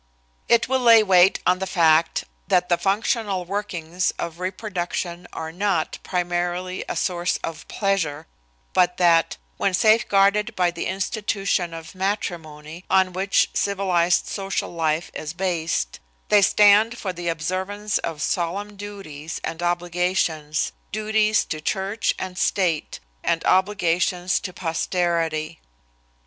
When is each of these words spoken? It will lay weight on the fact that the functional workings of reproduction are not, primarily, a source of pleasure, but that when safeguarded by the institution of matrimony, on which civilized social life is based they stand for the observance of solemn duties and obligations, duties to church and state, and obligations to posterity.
It 0.49 0.67
will 0.67 0.79
lay 0.79 1.03
weight 1.03 1.41
on 1.45 1.59
the 1.59 1.67
fact 1.67 2.23
that 2.47 2.69
the 2.69 2.77
functional 2.79 3.45
workings 3.45 4.11
of 4.17 4.39
reproduction 4.39 5.27
are 5.31 5.51
not, 5.51 5.99
primarily, 6.01 6.83
a 6.89 6.95
source 6.95 7.37
of 7.43 7.67
pleasure, 7.67 8.25
but 8.73 8.97
that 8.97 9.37
when 9.57 9.75
safeguarded 9.75 10.55
by 10.55 10.71
the 10.71 10.87
institution 10.87 11.71
of 11.71 11.93
matrimony, 11.93 12.83
on 12.89 13.13
which 13.13 13.51
civilized 13.53 14.25
social 14.25 14.71
life 14.71 15.11
is 15.13 15.33
based 15.33 15.99
they 16.29 16.41
stand 16.41 16.97
for 16.97 17.13
the 17.13 17.27
observance 17.27 17.99
of 17.99 18.23
solemn 18.23 18.75
duties 18.77 19.39
and 19.43 19.61
obligations, 19.61 20.71
duties 20.91 21.45
to 21.45 21.61
church 21.61 22.15
and 22.17 22.39
state, 22.39 22.99
and 23.23 23.45
obligations 23.45 24.39
to 24.39 24.51
posterity. 24.51 25.59